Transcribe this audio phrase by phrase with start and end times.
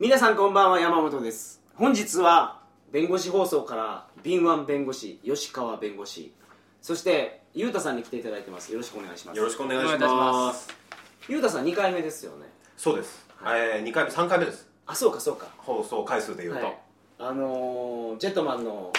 [0.00, 1.60] 皆さんこんばんは山本です。
[1.74, 2.60] 本日は
[2.92, 6.32] 弁護士放送から敏腕弁護士吉川弁護士
[6.80, 8.70] そしてゆうたさんに来ていただいてます。
[8.70, 9.36] よろしくお願いします。
[9.36, 10.68] よろしくお願いしまます。
[11.28, 12.46] ゆうたさん2回目ですよね。
[12.76, 14.68] そうです、えー、2回目3回目です。
[14.86, 15.48] あそうかそうか。
[15.56, 16.78] 放送回数でいうと、はい。
[17.18, 18.92] あのージェットマンの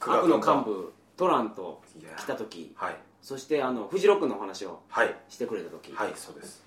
[0.00, 1.80] 悪の幹部トランと
[2.18, 2.96] 来た時はい。
[3.22, 5.14] そしてあのフジロックのお話をはい。
[5.28, 5.92] してくれた時。
[5.92, 6.56] はいそうです。
[6.56, 6.63] はい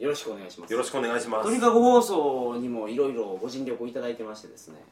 [0.00, 0.72] よろしくお願いします。
[0.72, 1.44] よろしくお願いします。
[1.44, 4.82] とにかく放送にもいろいろご尽力いただいてましてですね。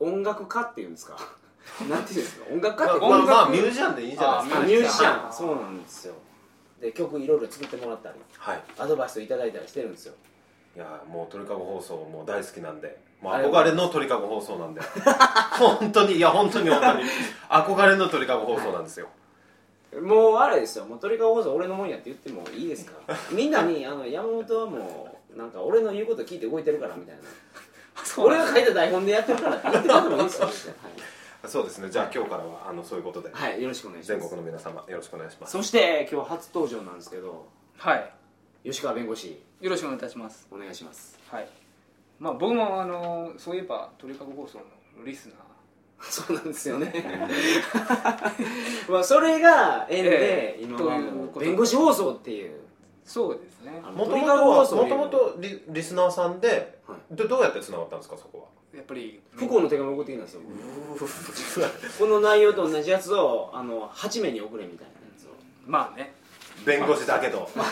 [0.00, 1.16] 音楽家っていうんですか？
[1.88, 2.46] なんていうんですか？
[2.52, 4.60] 音楽家ってまあまあミュージアンでいいじゃないですか。
[4.60, 5.24] あミュージシャン。
[5.24, 6.14] はいそうなんですよ。
[6.80, 8.60] で曲いろいろ作ってもらったりはい。
[8.78, 10.14] アドバイスをいただいたりしてるんですよ。
[10.76, 12.98] いやもう鳥かご放送もう大好きなんで。
[13.20, 14.80] もう憧れの鳥かご放送なんで。
[15.58, 17.04] 本当にいや本当に本当に。
[17.48, 19.08] 憧れの鳥かご放送なんですよ、
[20.02, 20.84] もうあれですよ。
[20.84, 22.92] もう鳥かご放送俺のもんやって言ってもいいですか
[23.30, 27.22] みんなにあの山本はもうなんか俺の言うこと聞いて動いてるからみたいな。
[28.18, 30.48] 俺が書いた台本でやってるからって言ってくれてもいいですよ。
[30.48, 30.68] みた
[31.46, 31.48] い。
[31.48, 31.90] そうですね。
[31.90, 34.20] じゃあ今日からはあのそういうことで、なはい、はい、よろしくお願いします。
[34.20, 35.52] 全国の皆様よろしくお願いします。
[35.52, 37.46] そして今日初登場なんですけど。
[37.78, 38.12] はい。
[38.64, 39.40] 吉川弁護士。
[39.60, 40.46] よろしくお願いいたします。
[40.50, 41.18] お願いします。
[41.30, 41.48] はい。
[42.18, 45.45] まあ僕もあのそういえば鳥かご放送のリスナー
[46.02, 46.92] そうなんですよね。
[48.88, 51.00] まあそれが縁で、ええ今は
[51.38, 52.60] 弁護士放送っていう。
[53.04, 53.80] そうですね。
[53.94, 61.66] もともとはもともとリリスナーさんで、はでどうやってつながったんですかそこやっぱり不幸の手紙送ってきたんですよ。
[61.98, 65.28] この内容と同じやつをあの8名に送れみたいなやつを。
[65.66, 66.02] まあね。
[66.02, 66.08] は
[66.66, 67.64] 弁護士だけど、ま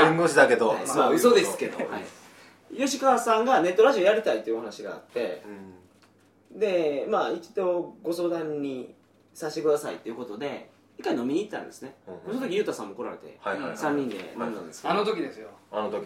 [0.00, 0.04] あ。
[0.04, 1.84] 弁護士だけど、はいまあ嘘ですけど、は
[2.72, 5.79] い、吉川さんがネットラジオやりたいというお話があってうん
[6.50, 8.94] でまあ一度ご相談に
[9.34, 13.76] させてくださいということで一回飲みに行ったんですね、うんその時ゆうたさんも来られて、はいはいはい。
[13.76, 15.48] 3人で飲んだんですけど、あの時ですよ。
[15.72, 15.94] あの時。
[15.94, 16.04] はい、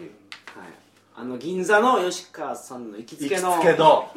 [1.15, 4.09] あの銀座の吉川さんの行きつ行きつけのけの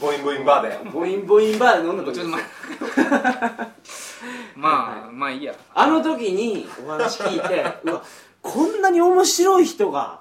[0.00, 0.90] ボインボインバーで。
[0.90, 2.52] ボインボインバーで飲んだ時ちょっと待って
[4.56, 5.54] まあまあいいや。
[5.72, 8.02] あの時にお話聞いて うわ
[8.40, 10.20] こんなに面白い人が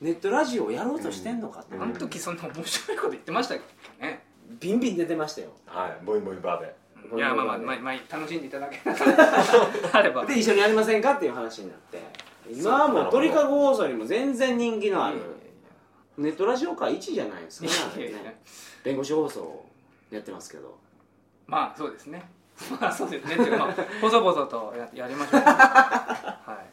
[0.00, 1.82] ネットラジオをやろうとしてんのかって、うん。
[1.82, 3.58] あの時そんな面白いこと言ってましたっ
[4.00, 4.27] けね
[4.60, 5.48] ビンビン出てましたよ。
[5.66, 6.74] はいボインボインバーで。
[7.16, 8.80] いやまあまあまあ、まあ、楽しんでいただけ
[9.92, 10.26] あれば。
[10.26, 12.02] で一緒にやりませんかっていう話になって。
[12.50, 15.18] 今はもう鳥かご放送にも全然人気のある。
[16.16, 17.96] ネットラジオ界1位じゃないですか。
[17.96, 18.40] ね。
[18.82, 19.64] 弁護士放送
[20.10, 20.76] やってますけど。
[21.46, 22.28] まあそうですね。
[22.80, 23.34] まあそうですね。
[23.34, 25.40] っていうかまあ細々とややりましょう。
[25.44, 26.64] は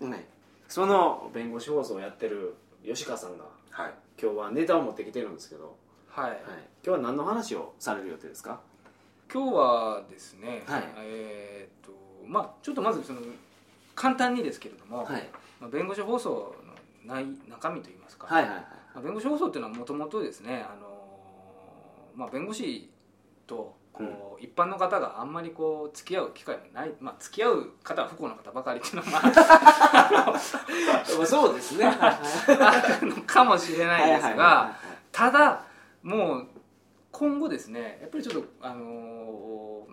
[0.00, 0.04] い。
[0.04, 0.28] ね。
[0.68, 3.92] その弁護士放送をやってる吉川さんがはい。
[4.20, 5.76] 今日はネタを持ってきてるんですけど、
[6.08, 6.40] はい、はい、
[6.84, 8.60] 今日は何の話をされる予定ですか？
[9.32, 10.82] 今日はですね、はい。
[10.98, 11.92] えーっと
[12.26, 13.20] まあちょっとまずその
[13.94, 15.28] 簡単にですけれども、はい。
[15.60, 18.64] まあ、弁護士放送の内中身といいますか、はいはいはい。
[18.94, 22.90] まあ、弁護士放送っていうのはもともとですね、あのーまあ、弁護士
[23.46, 30.38] とこう、一般の方があんまりこう付き合う機会がない、まあ、付き合う方は不幸な方ばかりっていうのは まあまあ
[31.26, 31.86] そうですね。
[33.26, 34.74] かもしれないですが
[35.12, 35.64] ただ
[36.02, 36.46] もう
[37.22, 39.92] 今後ですねやっぱりちょっとあのー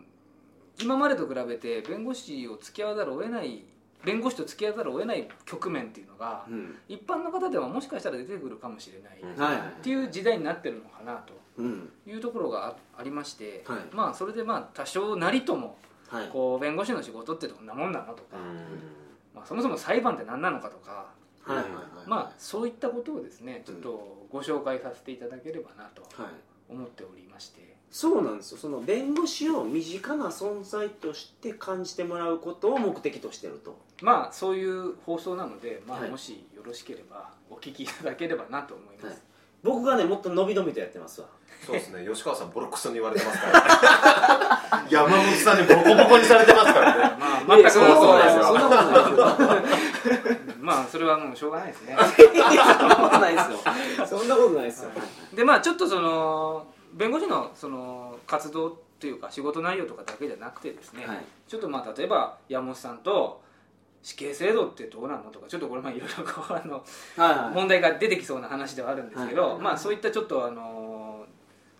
[0.82, 3.66] 今までと比べて弁護士を付き合わざるを得ない
[4.06, 6.76] 弁護士と付き合わざるを得ない局面っていうのがうん。
[6.88, 11.90] 一般の方ではもしかしたら出てくるかもしれない、っていう時代になってるのかなとうん。
[12.08, 13.80] いうところがあありまして、はい。
[13.92, 16.30] まあそれでまあ多少なりともはい。
[16.30, 21.12] こう弁護士の仕事ってどんなもんなのとか、うまあ、そもそも裁判って何なのかとか、
[22.08, 26.32] まあそういったことをですねちょっとご紹介させていただければなとはい
[26.70, 27.78] 思っておりまして。
[27.92, 28.58] そうなんですよ。
[28.58, 33.80] その弁護士を身近な存在として感じてもらうことを目的としてると。
[34.02, 36.10] まあそういう放送なので、まあ、はい。
[36.10, 39.18] もしよろしければお聞きいただければなと思います、はい。
[39.64, 41.28] 僕がねもっと伸び伸びとやってますわ。
[41.66, 42.06] そうですね。
[42.08, 47.16] 吉川さんボロクソに言われてますから、ね、 山本さんにボコボコにされてますからね。
[47.20, 51.96] まあ全くそんなことないですよそそんなことないですよまあそれはもうしょうがないですね
[53.20, 53.40] ことないで
[53.98, 54.06] すよ。
[54.20, 54.92] そんなことないですよ。
[55.34, 61.18] でまあちょっとその弁護士のその活動っていうか仕事内容とかだけじゃなくてですね、はい。
[61.48, 63.42] ちょっとまあ例えば山本さんと
[64.02, 66.84] 死刑制度ってどうなのとかちょっとこれまあいろいろこうあの
[67.18, 67.56] はいはい。
[67.56, 69.58] 問題が出てきそうな話ではあるんですけど、はいはい。
[69.58, 71.26] はいまあそういったちょっとあの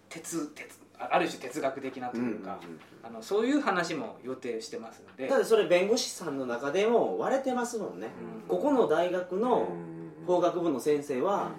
[0.10, 2.80] 哲哲あある種哲学的なというか、うんうんうん。
[3.04, 5.28] あのそういう話も予定してますので。
[5.28, 8.10] ただそれ弁護士さんの中でも割れてますもんね、
[8.42, 8.48] うん。
[8.48, 9.99] ここの大学のうん
[10.30, 11.52] 法学部の先生は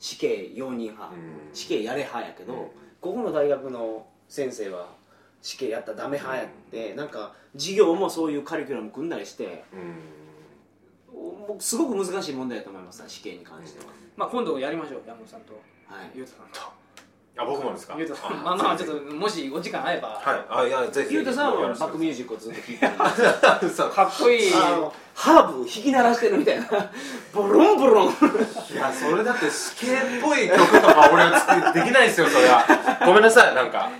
[0.00, 1.18] 死刑容認派、うん。
[1.52, 2.58] 死刑やれ派やけど、うん。
[3.02, 4.88] ここの大学の先生は
[5.42, 9.64] 死刑やったらダメ派やって、なんか授業もそういうカリキュラム組んだりして
[11.58, 15.52] すごく難しい問題だと思います試験に関しては、まあ今度やりましょう山本さんと
[15.86, 16.10] はい。
[16.14, 16.60] ゆうたさんと
[17.38, 17.94] あ僕もですか？
[17.98, 18.42] ゆうたさん。
[18.42, 20.08] まあまあちょっともしお時間合えば。
[20.08, 20.46] はい。
[20.48, 21.14] あいやぜひ。
[21.14, 22.92] ゆうたさんはバックミュージックをずっと聴いてる
[23.92, 24.50] かっこいい。
[25.14, 26.66] ハーブ弾き鳴らしてるみたいな。
[27.34, 28.06] ボロンボロン。
[28.08, 32.64] いやそれだって死刑っぽい曲とか俺は作できないですよそれは。
[33.04, 33.90] ごめんなさいなんか。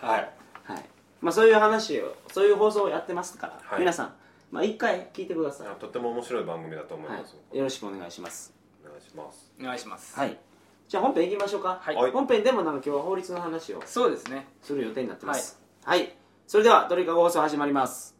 [0.00, 0.30] はい。
[0.64, 0.84] はい。
[1.20, 3.80] まあそういう話をそういう放送をやってますから、はい。
[3.80, 4.14] 皆さん。
[4.50, 8.52] まあ一回聞いてください、とても面白い番組だと思いはます、い、よろしくお願いします。
[8.84, 9.52] お願いします。
[9.60, 10.18] お願いします。
[10.18, 10.36] はい
[10.90, 11.94] じゃあ本編いきましょうか、はい。
[11.94, 12.10] はい。
[12.10, 14.48] 本編でもなんか今日は法律の話をそうですね。
[14.60, 15.60] する予定になってます。
[15.84, 16.16] はい、
[16.48, 18.19] それでは鳥かご放送始まります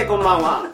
[0.00, 0.64] はいこんばんは、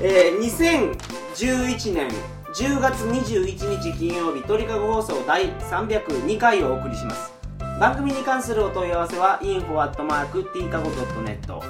[0.00, 2.08] えー、2011年
[2.54, 7.32] 10月21日金曜日鳥かご放送第302回をお送りします。
[7.80, 11.60] 番組に関するお問い合わせは info.tkago.net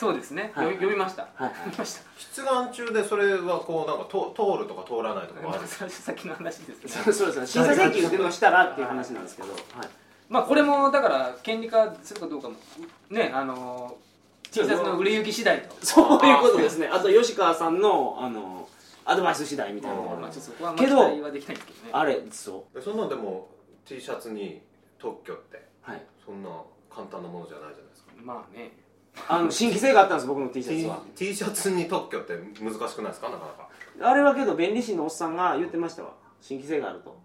[0.00, 1.52] そうですね、はいよ読みました、はいはい。
[1.52, 2.00] 読みました。
[2.16, 5.90] 出願中でそれはこうなんかと通るとか通らないとかもあるんですか？
[5.92, 7.02] さっきの話ですね。
[7.04, 7.46] そうそうですね。
[7.46, 9.60] 審査請求っていうのをしたらっていう話なんですけど、はい、
[10.30, 12.54] まあこれもだから権利化するかどうかも。
[13.10, 13.96] ねあの
[14.50, 15.74] T シャツの売れ行き次第と。
[15.84, 16.86] そういうことですね。
[16.88, 18.68] あと吉川さんのあの
[19.04, 19.96] アドバイス次第みたいな。
[19.96, 21.90] ところまあそこはまあけど期待はできないんですけどね。
[21.92, 23.48] あれそでそんなんでも
[23.84, 24.62] T シャツに
[24.98, 26.02] 特許ってうはい。
[26.24, 26.48] そんな
[26.94, 28.12] 簡単なものじゃないじゃないですか。
[28.22, 28.72] まあね。
[29.28, 33.28] あの 新規性があったんです僕の T シャツ T, は T シャツに特許って難しくないですか？
[33.30, 33.68] なかなか。
[34.02, 36.12] あれはけど弁理士のおっさんが言ってましたわ。
[36.40, 37.18] 新規性があると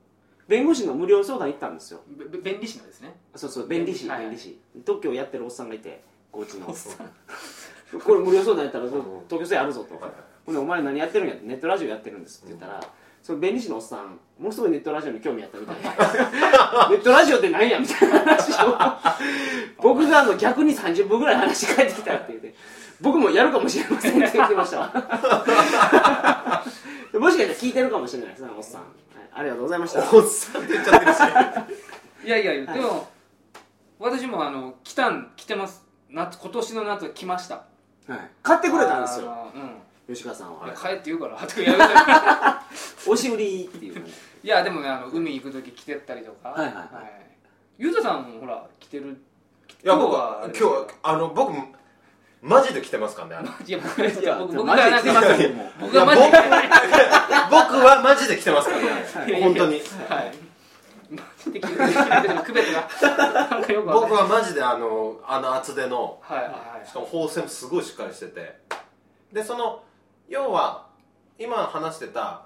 [0.47, 2.01] 弁護士の無料相談行ったんですよ。
[2.07, 3.15] べべ便利士のですね。
[3.36, 4.21] そうそう弁理士はい。
[4.21, 4.59] 弁理士。
[4.86, 6.68] 特許をやってるおっさんがいて高知の。
[6.68, 10.00] これ無料相談やったらそう特許性あるぞと。
[10.45, 12.80] ほんでお前何やってるんやってネットラジオやってるんですって言ったら、
[13.24, 15.81] その弁理士のおっさんものすごいネットラジオに興味あったみたいで
[16.95, 18.77] ネットラジオって何やみたいな話を。
[19.81, 22.53] 僕があの逆に30分ぐらい話し返ってきたって言って
[23.01, 24.92] 僕もやるかもしれませんって言ってましたわ。
[27.19, 28.92] もしかしたら聞いてるかもしれないですねおっさん、はい、
[29.37, 29.99] ありがとうございました。
[30.15, 31.17] おっさんって言っちゃってるし。
[32.25, 32.79] いやいやいや、はい。
[32.79, 33.07] でも
[33.99, 35.83] 私もあの来たん来てます。
[36.09, 37.55] 夏今年の夏来ました。
[38.07, 39.51] はい、買ってくれたんですよ。
[39.53, 40.13] うん。
[40.13, 41.83] 吉川さんは、いや帰って言うからとかやめて。
[43.07, 44.09] 押し売りっていうね。
[44.41, 46.49] いやでもねあの海行く時来てったりとか。
[46.49, 46.87] はいはいはい。
[47.77, 49.18] ゆうたさんもほら来てる？
[49.83, 51.51] いや僕はは今日はあの僕
[52.45, 53.80] マジで来てますからね僕いや
[54.37, 55.28] 僕僕マジで来てます。
[55.80, 56.28] 僕がマジで
[57.49, 59.81] 僕はマジで来てますからね本当に。
[60.07, 60.31] はい。
[61.09, 62.87] マジで来てる来てる区別が。
[63.92, 66.44] 僕はマジであのあの厚手のはい。
[66.44, 68.59] はいしかも縫製もすごいしっかりしてて。
[69.33, 69.83] でその
[70.30, 70.85] 要は
[71.40, 72.45] 今話してた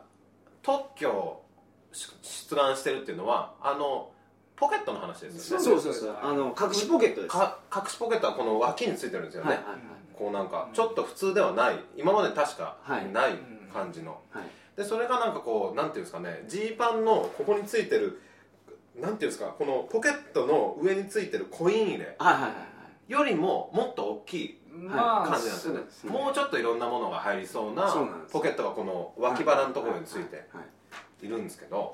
[0.62, 1.46] 特許を
[1.92, 4.12] 出願してるっていうのはあの
[4.60, 5.64] ポケットの話ですよね。
[5.64, 7.36] そうそうそうあの隠しポケットです。
[7.36, 9.64] 隠しポケットはこの脇についてるんですよね、いはい。
[9.66, 9.76] はい
[10.14, 11.80] こうなんかちょっと普通ではない。
[11.96, 13.10] 今まで確かはい。
[13.12, 13.36] ない
[13.74, 14.44] 感じの、はい。
[14.76, 16.44] でそれがなんかこうなんていうんですかね。
[16.48, 18.22] ジーパンのここについてる
[18.96, 26.12] なんていうんですかこのポケットの上についてるコイン入れはいはいはいよりももっと大きいまあ感じなんですよね,、そうですね。
[26.12, 27.92] もうちょっといろんなものが入りそうな
[28.32, 30.62] ポケットがこの脇腹のところについては
[31.22, 31.94] いいるんですけどはい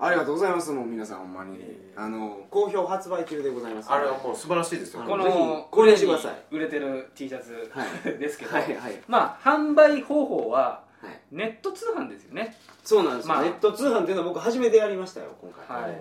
[0.00, 0.70] ありがとうございます。
[0.70, 1.56] もう皆さんほんまに。
[1.60, 3.90] えあの好評発売中でございます。
[3.90, 5.02] あれはもう素晴らしいですよ。
[5.02, 8.14] あこぜひの購入してください売れてる T シャツはい。
[8.18, 9.02] ですけど、はいはい。
[9.08, 11.20] まあ販売方法ははい。
[11.32, 12.56] ネット通販ですよね。
[12.84, 13.34] そうなんですよ。
[13.34, 15.82] まあネット通販っていうのは僕初めてやりましたよ今回。
[15.82, 15.98] はい。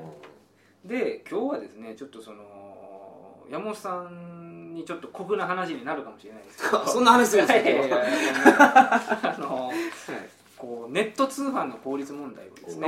[0.87, 2.43] で今日はですねちょっとその
[3.49, 6.85] 山本さんにちょっと酷な話になるかもしれないですけど。
[6.85, 7.65] そんな話するんですか？
[7.71, 8.01] いやいやいや
[9.23, 9.71] あの
[10.57, 12.87] こうネット通販の効率問題をですね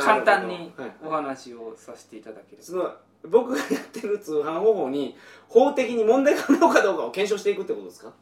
[0.00, 0.92] 簡単にはい。
[1.04, 2.62] お話をさせていただければ。
[2.62, 2.92] その
[3.26, 5.16] 僕がやってる通販方法に
[5.48, 8.12] 法的に問題があるのかどうかを検証していくってことですか、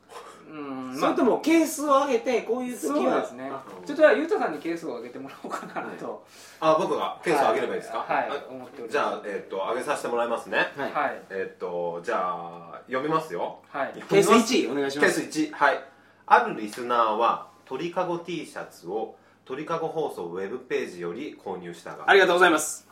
[0.48, 3.50] うんそれともケースを上げてこういう時そうはですね。
[3.50, 6.24] あちょっとゆうたさんにケースを上げてもらおうかなと。
[6.60, 7.98] あ僕がケースを上げればいいですか？
[7.98, 8.92] はい、あ思っております。
[8.92, 10.58] じゃあ、えっと上げさせてもらいますね。
[10.76, 11.22] はい、はい。
[11.30, 13.58] えっとじゃあ読みますよ。
[13.70, 13.92] はい。
[13.94, 15.20] ケース1お願いします。
[15.20, 15.84] ケース1はい。
[16.26, 22.86] あるリスナーは鳥かご T シャツを鳥かご放送ウェブページより購入したがありがとうございます。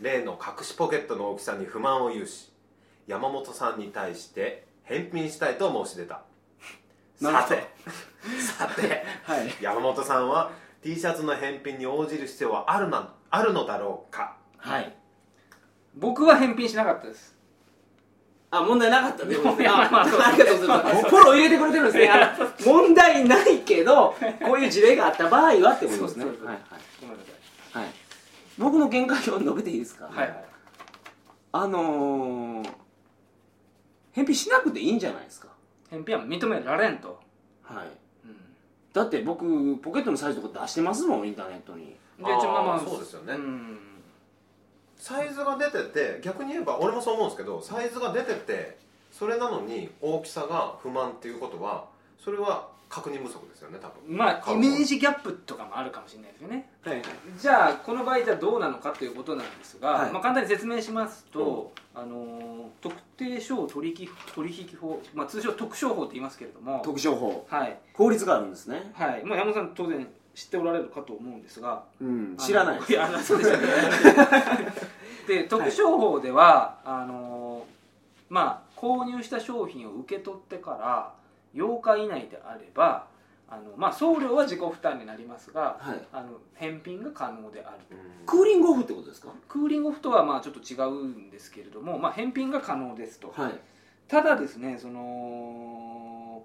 [0.00, 2.50] 例の隠しポケットの大きさに不満を有し
[3.06, 6.22] 山本さんに対して返品したいと申し出た。
[7.20, 7.66] さて
[8.40, 9.54] さてはい。
[9.62, 10.50] 山本さんは
[10.82, 14.36] T シャツの返品に応じる必要はあるなあるのだろうか？
[14.58, 14.94] はい。
[15.94, 17.35] 僕は返品しなかったです
[18.58, 19.34] あ問題なかったね。
[19.34, 20.20] いやまあまあそう。
[20.20, 21.02] ありがとうございます。
[21.08, 22.10] フォロー入れてくれてるんですね。
[22.64, 26.24] 問題ないけどこういう事例があった場合はってことですね。
[27.72, 27.86] はい
[28.58, 30.08] 僕の見解を述べていいですか？
[30.10, 30.28] いはい。
[30.28, 30.44] はい
[31.52, 32.68] あのー、
[34.12, 35.48] 返品しなくていいんじゃないですか？
[35.90, 37.20] 返品は認められんと、
[37.62, 37.86] はい。
[38.24, 38.36] うん、
[38.92, 41.96] だって僕ポケットのサイズとか出してますもんインターネットに。
[42.18, 43.34] でまあまあそうですよね。
[43.34, 43.78] ん
[45.06, 48.76] サイズが出てて逆に言えば俺もそう思うんですけどサイズが出てて
[49.12, 51.84] それなのに大きさが不満っていうことは
[52.18, 54.16] それは確認不足ですよね多分。
[54.16, 56.68] まあイメージギャップとかもあるかもしれないですよね。
[56.82, 57.04] はいはい。
[57.38, 60.12] じゃあこの場合じゃあどうなのかということなんですが、はい。
[60.12, 66.82] まあ、簡単に説明しますと、あのー特定商取引取引法、まあ、通称特商法って言いますけれども。
[66.84, 67.46] 特徴法。
[67.48, 68.92] はい、法律があるんですね。
[68.94, 69.24] はい。
[69.24, 73.62] まあ、山本さん当然知っておられるかと思うんですがうん知らないいやそうですよね。
[75.26, 77.76] で特商法では、あのー
[78.28, 81.12] まあ購入した商品を受け取ってから
[81.54, 83.06] 8日以内であれば
[83.48, 86.06] あの、まあ、送料は自己負担になりますがはい。
[86.12, 89.28] あの返品が可能であるクーリングオフってことですか？
[89.48, 93.32] クーリングオフとはまあちょっと違うんですけれども、まあ、返品が可能ですと。
[93.34, 93.58] はい。
[94.08, 96.44] ただですねその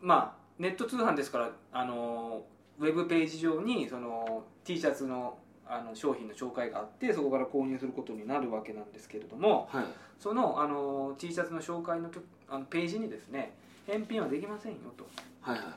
[0.00, 2.42] まあネット通販ですからあの
[2.78, 9.84] ウェブページ上にその T シャツのあの商品の紹介があってそこから購入することになるわけなんですけれどもはい。
[10.18, 13.52] そのあの T シャツの紹介のとあのページにですね
[13.86, 15.06] 返品はできませんよと。
[15.40, 15.70] はいはいい。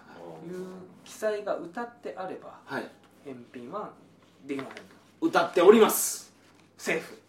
[0.51, 0.65] う
[1.03, 2.59] 記載が歌ってあれば
[3.25, 3.91] 返品は
[4.45, 4.89] できませんと。
[5.21, 6.31] 歌っております。
[6.77, 7.19] セーフ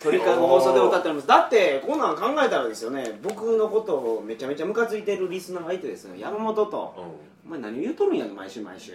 [0.00, 1.28] 鳥かご放送で歌っております。
[1.28, 6.76] だってこんなん考えたらですよね僕のことをめちゃめちゃムカついてるリスナーがいてですね山本と
[7.46, 8.92] 「お前何言うとるんや毎週毎週」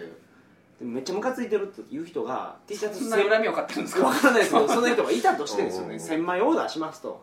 [0.78, 4.06] でめっちゃムカついてるっていう人が T シャツそんな恨みを買ってるんですか？
[4.06, 6.00] わからないですけど その人がいたとしてですよねうん。
[6.00, 7.20] 1000枚オーダーしますと。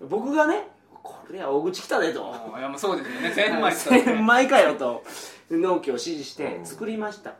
[0.00, 0.68] 僕がね
[1.02, 3.28] これは大口来たでとあいやもうそうですよね。
[3.36, 5.04] 1000枚って言ったら1000ね枚かよと。
[5.50, 6.66] 納期を指示してうん。
[6.66, 7.34] 作りました。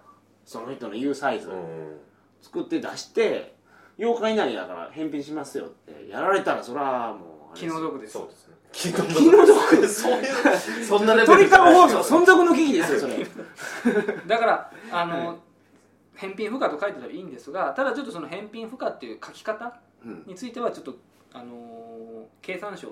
[0.46, 1.49] その人の言うサイズ。
[1.49, 2.00] うん。
[2.42, 3.53] 作って出して
[3.98, 8.14] 8日以内だから返品しますよってやられたらそれはもう気の毒です。
[8.14, 8.54] そうですね。
[8.72, 13.24] 気の毒そういうそんなレベル鳥かご放送存続の危機ですよそれ
[14.26, 15.38] だからあの、
[16.16, 19.74] 返品不可と書いてたらいいんですがただちょっとその返品不可っていう書き方
[20.04, 20.96] うんについてはちょっと
[21.32, 22.88] あのー経産省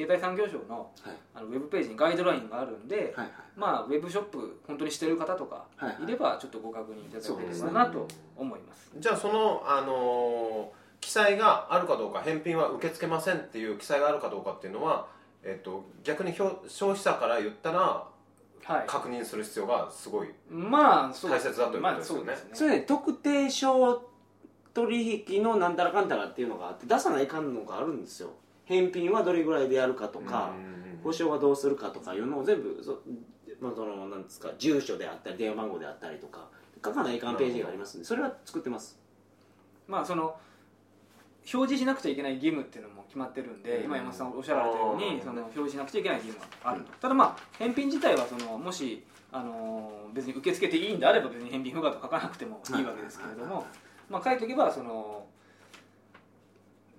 [0.00, 1.16] 経済産業省のはい。
[1.34, 6.04] あのウェブページにガイドラインがあるんで、はいまあウェブショップ本当にしてる方とかはいはい。
[6.04, 8.90] いればちょっとご確認いただければなと思います。
[8.98, 15.06] じゃあそのあのー記載があるかどうか返品は受け付けませんっていう記載があるかどうかっていうのは、
[15.42, 18.06] えっと、逆に消消費者から言ったら
[18.64, 18.84] はい。
[18.86, 22.24] 確認する必要がすごいまあそう大切だということですよね。
[22.26, 24.02] まあそうですそれね特定商
[24.74, 28.30] 取引のなんたらかんたらっていうのがあって出さないかんのがあるんですよ
[28.70, 30.70] 返品はどれぐらいでやるかとかうん
[31.02, 33.00] 保証はどうするかとかいうのを全部そ、
[33.60, 36.46] まあ、そのなんですか住所であったり電話番号であったりとか
[36.84, 38.98] 書かないかんページがありますんでそれは作ってます。
[39.88, 40.36] まあその
[41.52, 43.84] 表示しなくちゃいけない義務っていうのも決まってるんで、うん。
[43.86, 53.64] 今山本さんおっしゃられたようにその表示しなくちゃいけない義務はあると、ただまあ返品自体はそのもし、あのー別に受け付けていいんであれば別に返品不可と書かなくてもいいわけですけれども、
[54.08, 55.24] まあ書いておけばその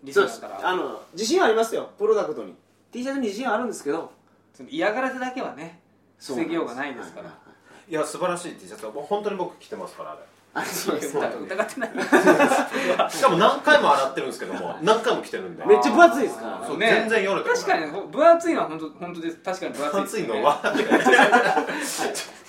[0.04, 0.42] リスそうです。
[0.42, 0.70] ナーから。
[0.70, 1.90] あの自信はありますよ。
[1.98, 2.56] プロダクトに。
[2.92, 4.12] T シャツに自信はあるんですけど
[4.54, 5.80] その嫌がらせだけはね
[6.20, 7.28] 防ぎようがないですから。
[7.28, 7.52] はいはいは
[7.88, 7.94] いい。
[7.96, 8.54] や素晴らしい。
[8.56, 10.20] T シャツはもう本当に僕着てますからあれ。
[10.54, 11.16] あそうです。
[11.18, 11.92] 疑疑ってない。
[13.10, 15.66] しかも何回も洗ってるんですけども何回も着てるんで。
[15.66, 16.46] めっちゃ分厚いですか？
[16.62, 16.90] らそうね。
[16.92, 17.64] 全然よれてこない。
[17.64, 19.38] 確かにね分厚いのは本当本当です。
[19.38, 20.62] 確かに分厚いですよね熱いのは？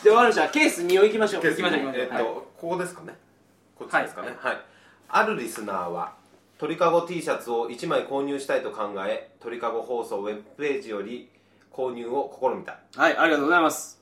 [0.03, 1.43] で終わりましたケース2をいきましょう。
[1.45, 2.03] 行きましょう行きましょう。
[2.03, 2.25] えっと、はい。
[2.25, 3.17] ここですかね。
[3.79, 4.37] こっちですかね。
[4.41, 4.59] はい、
[5.09, 6.13] あるリスナーは
[6.63, 11.29] 鳥かご T シャツを1枚購入したいと考え鳥かご放送ウェブページより
[11.73, 12.79] 購入を試みた。
[12.95, 14.01] はいありがとうございます。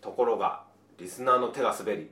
[0.00, 0.62] ところが
[1.00, 2.08] リスナーの手が滑り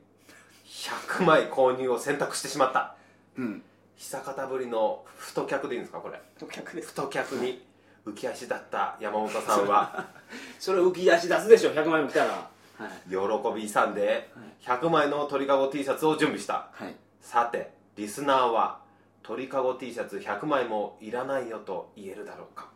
[0.67, 2.97] 100枚購入を選択してしまった。
[3.39, 3.63] うん。
[3.97, 6.21] 久方ぶりの太客でいいんですかこれ。
[6.43, 6.89] お客です。
[6.89, 7.65] 太客に
[8.05, 10.07] 浮き足だった山本さんは。
[10.59, 12.33] それ浮き出し出すでしょ100万円も来たら。
[12.33, 12.49] は
[12.89, 13.09] い。
[13.09, 14.29] 喜び勇んで
[14.63, 16.71] 100枚の鳥かご T シャツを準備した。
[16.73, 16.97] はい。
[17.21, 18.83] さてリスナーは
[19.25, 22.69] 鳥かご T シャツ100枚もいらないよと言えるだろうか。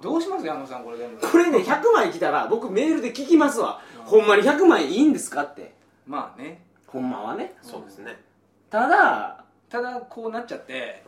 [0.00, 3.80] どうします山本さんこれでもこれね100枚来たら僕メールで聞きますわ。
[3.98, 4.04] うん。
[4.04, 5.74] ほんまに100枚いいんですかって。
[6.06, 6.62] まあね。
[6.86, 7.54] ほんまはね。
[7.62, 8.16] そうですね。
[8.70, 11.02] ただ、はただこうなっちゃっていはい。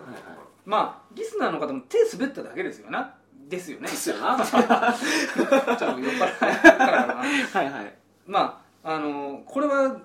[0.66, 3.14] まあリスナーの方も手滑っただけですよな。
[3.48, 3.88] ですよね。
[3.88, 4.36] ですよな。
[4.36, 4.44] は
[5.78, 7.62] ちょっと酔っ払いからかな。
[7.62, 7.94] いはい。
[8.26, 10.00] まああのこれは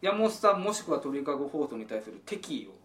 [0.00, 2.81] 山本さんもしくは鳥かご放送に対する敵意を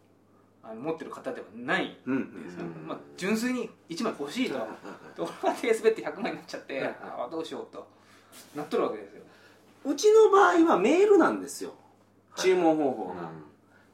[0.69, 4.59] あの持ってる方ではないうんんですよ、うんまあ、純粋に1枚欲しいと、で
[5.17, 7.88] 俺は手滑って100枚になっちゃって、ああどうしようと。
[8.55, 9.21] なっとるわけですよ。
[9.86, 11.74] うちの場合はメールなんですよ。
[12.36, 13.31] 注文方法が、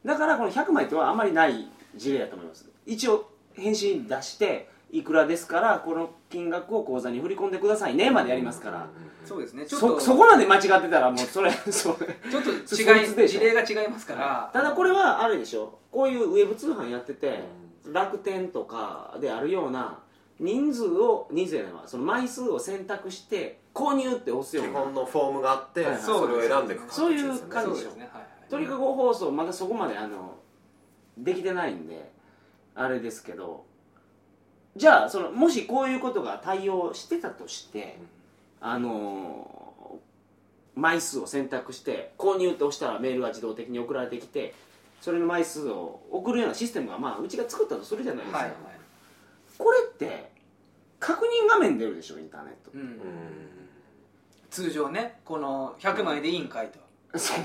[0.03, 2.69] だからこの100枚とはあまりない事例だと思います。
[2.85, 8.87] 一応返信出していくらですからこの金額を口座に振り込んでくださいねまでやりますから、
[9.25, 9.65] そうですね。
[9.65, 11.95] ちょっそとそこまで間違ってたらもうそれ そう
[12.29, 14.51] ちょっとそ違い事例が違いますから。
[14.53, 15.79] ただこれはあれでしょ。
[15.91, 17.39] こういうウェブ通販やってて、
[17.91, 19.97] 楽天とかであるような
[20.39, 24.71] 人数を人数じゃないわその枚数を選択して購入って押すような。
[24.73, 25.93] 基本のフォームがあって、はい。
[25.93, 27.51] はいそれを選んでいく形そういうですよね。
[27.51, 28.09] 感じですね。
[28.13, 28.27] はいはい。
[28.47, 30.35] 鳥かご放送まだそこまであの
[31.17, 32.11] できてないんで
[32.75, 33.65] あれですけど
[34.75, 37.97] じゃあそのもしこういうことが対応してたとして、
[38.59, 39.99] あの
[40.75, 44.53] 枚数を選択して購入って押したらメールが自動的に送られてきて
[45.01, 48.55] それの枚数を送るようなシステムがまあうちが作ったとするじゃないですか、はいはい。
[49.57, 50.31] これって
[50.99, 52.71] 確認画面出るでしょインターネット。
[52.73, 52.81] うん。
[52.81, 52.89] うん。
[54.49, 57.19] 通常ねこの100枚でいいんかいと。
[57.19, 57.37] そう。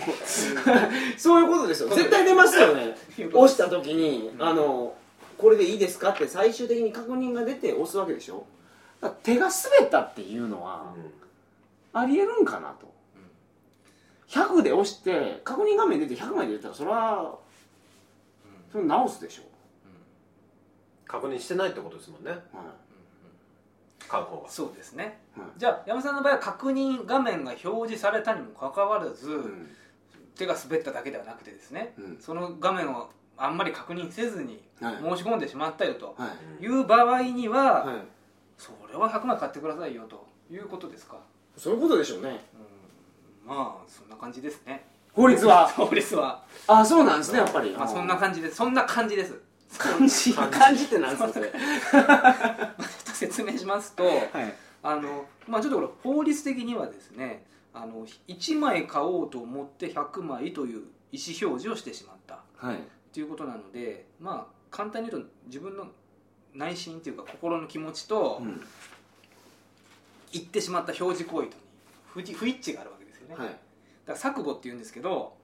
[1.18, 1.88] そういうことですよ。
[1.88, 2.97] 絶対出ますよね。
[3.35, 4.94] 押した時に、あの
[5.38, 8.45] これでいいですかって最終的に確認が出て押すわけでしょ？
[9.00, 10.93] だから手が滑ったっていうのは
[11.93, 12.93] ありえるんかなと、
[14.28, 17.39] 100で押して確認画面出て100枚で出たらそれは
[18.73, 19.43] それ直すでしょ、
[21.06, 22.32] 確認してないってことですもんね。
[22.32, 22.39] は
[24.08, 24.49] 買う方が。
[24.49, 25.21] そうですね。
[25.56, 29.69] じゃあ山本さんの場合は確認画面が表示されたにもかかわらず、いうん。
[30.34, 32.19] 手が滑っただけではなくてですね、うん。
[32.21, 34.94] その画面をあんまり確認せずにはい。
[35.16, 36.28] 申し込んでしまったよとは
[36.60, 36.64] い。
[36.64, 37.96] いう場合には、はい。
[38.56, 41.16] それは100枚買ってくださいよということですか、
[41.56, 42.44] そういうことでしょうね。
[43.44, 44.84] うん、まあそんな感じですね。
[45.12, 45.66] 法律は？
[45.74, 47.76] 法律は、あそうなんですねやっぱり。
[47.76, 48.56] まあ、そんな感じです。
[48.56, 49.34] そんな感じです。
[49.78, 50.32] 感じ？
[50.34, 50.84] 感じ。
[50.84, 51.28] ってなんですか？
[51.32, 54.54] それ ちょっと説明しますとはい。
[54.82, 62.38] あの、まあ、ちょっとこれ法律的にはですねあの1枚買おうと思って100枚という意思表示をしてしまった。
[62.56, 62.78] はい
[63.12, 65.86] ということなのでまあ簡単に言うと自分の
[66.54, 68.60] 内心というか心の気持ちとうん。
[70.32, 71.56] 言ってしまった表示行為と
[72.21, 73.47] に不一致があるわけですよね、はい。
[74.06, 75.34] だから錯誤っていうんですけど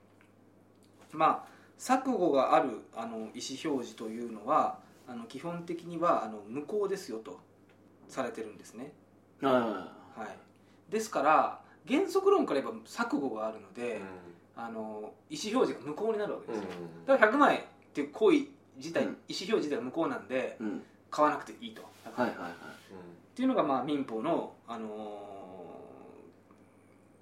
[1.12, 3.24] まあ錯誤があるあの意思
[3.64, 7.40] 表示というのはあの基本的にはあの無効ですよと
[8.08, 8.92] されてるんですね、
[9.40, 9.52] は
[10.16, 14.00] はい、ですから原則論から言えば錯誤があるので、
[14.56, 16.68] あの意思表示が無効になるわけですよ、
[17.06, 17.60] だから100枚っ
[17.92, 18.38] ていう行為
[18.76, 19.08] 自体、うん。
[19.10, 20.58] 意思表示自体が無効なんで
[21.10, 22.50] 買わなくていいと、はいはいはい。
[22.50, 22.54] っ
[23.34, 25.34] ていうのがまあ民法の、あのー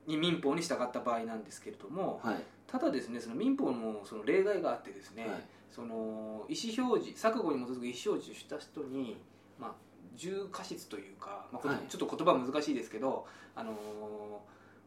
[0.04, 2.36] に民法に従った場合なんですけれども、はい。
[2.66, 5.42] ただですねその民法のその例外があってですね、はい。
[5.70, 9.16] その意思表示錯誤に基づく意思表示をした人に、
[9.60, 9.72] まあ、
[10.16, 13.74] 重過失というか、まあちょっと言葉難しいですけど、あのー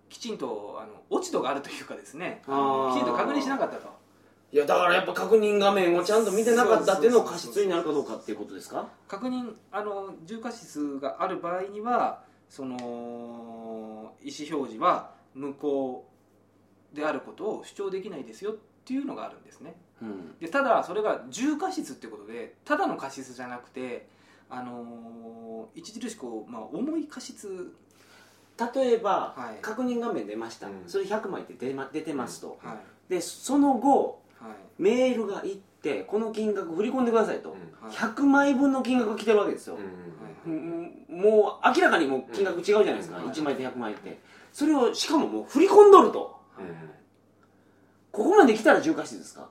[0.10, 2.42] きちんとあの落ち度があるというかですね。
[2.44, 3.94] きちんと確認しなかったと。
[4.52, 8.88] いやだからやっぱ確認画面をちゃんと見てなかったっていうのが過失になるかどうかっていうことですか？
[9.08, 16.08] 確認あの重過失がある場合にはその意思表示は無効
[16.94, 19.76] であることを主張できないですよっていうのがあるんですね。
[20.02, 20.38] うん。
[20.40, 24.08] でただそれが重過失ってことでただの過失じゃなくて
[24.50, 27.74] あのー著しく、まあ、重い過失
[28.74, 29.62] 例えば、はい。
[29.62, 30.84] 確認画面出ました、うん。
[30.88, 32.78] それ100枚って出,、ま、出てますと、はい。
[33.10, 34.52] でその後はい。
[34.78, 37.60] メールが行ってこの金額振り込んでくださいと、はい。
[37.92, 39.78] 100枚分の金額が来てるわけですよ、
[40.46, 41.06] うん。
[41.10, 43.26] もう明らかにもう金額違うじゃないですか、うん。
[43.26, 44.20] 1枚と100枚って。
[44.54, 46.36] それをしかももう振り込んどると。
[48.12, 49.42] ここまで来たら重過失ですか？
[49.42, 49.50] まあ、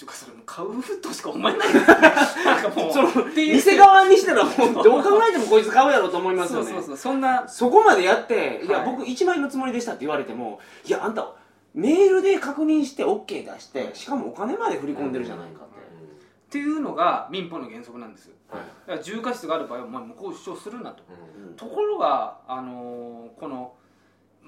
[0.00, 1.74] ちゅうかそれもう買うとしか思えない。
[1.74, 3.28] なんかもう。
[3.36, 6.70] 店側にしたらもうどう考えてもこいつ買うやろうと思いますよね。
[6.72, 6.96] そうそうそう。
[6.96, 7.46] そんな。
[7.46, 8.86] そこまでやって「いや、はい。
[8.86, 11.30] 僕1万円のつもりでした」って言われても「いやあんた
[11.74, 15.74] メールで確認して OK 出してしかもお金まで振り込んでるじゃないか」って、
[16.48, 18.60] っていうのが民法の原則なんですはい。
[18.86, 21.02] だから重過失がある場合はお前向こう主張するなと。
[21.38, 21.54] うん。
[21.56, 23.74] ところが、あのーこの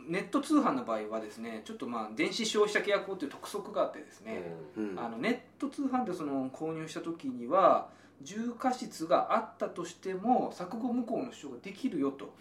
[0.09, 4.43] ネット通販の場合はですねちょっとまあ電子消費者契約法という特則があってですね、
[4.77, 4.99] うん。
[4.99, 7.89] あのネット通販でその購入した時には
[8.23, 12.33] 重過失があったとしても錯誤無効の主張ができるよと。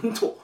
[0.00, 0.34] 本当うん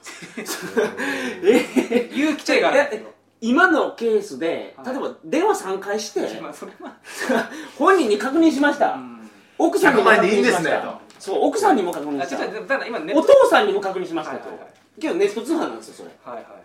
[1.43, 3.09] えいう規定があるんですよ。
[3.41, 4.93] 今のケースではい。
[4.93, 6.95] 例えば電話3回してまあそれは、
[7.77, 9.29] 本人に確認しました、うん。
[9.57, 13.19] 奥さんにも100万確円でいいんですね認しましたそう奥さんにも確認あ違した。
[13.19, 16.09] おト父さんにも確認しましたと、はいはいはいけどネット通販なんですよそれ。
[16.23, 16.63] はいはいはい。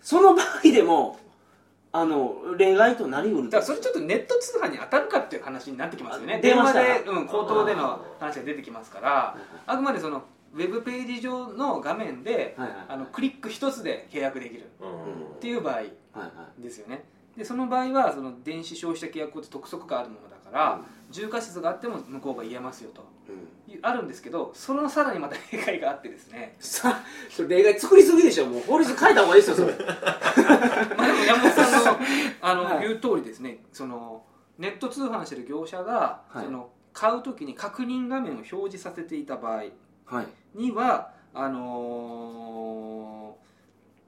[0.00, 1.18] その場合でも
[1.92, 6.34] あの例外となりうるだからそれちょっとネット通販に当たるかっていう話になってきますよね。
[6.34, 10.22] あ電話でうん、口頭での話が出てきますからあくまでその
[10.54, 17.04] ウェブページ上の画面ではいはいあのクリック一つで契約できるうんっていう場合はいはですよね。
[17.36, 20.80] でその場合はその電子消費者契約法って特則があるものだから、うん。
[21.10, 23.02] 重過失があっても向こうが言えますよと。
[23.28, 23.48] い、うん、
[23.82, 26.56] あるんですけどそのさらにまた例外があってですね。
[26.58, 28.46] さそれ例外作りすぎでしょ。
[28.46, 29.72] もう法律変えた方がいいですよそれ。
[30.96, 32.00] まあでも山本さんの
[32.40, 32.88] あの、はい。
[32.88, 33.64] 言う通りですね。
[33.72, 34.24] その
[34.58, 36.44] ネット通販してる業者が、はい。
[36.44, 39.64] その買う時に確認画面を表示させていた場合
[40.06, 40.26] はい。
[40.54, 43.40] にはあのー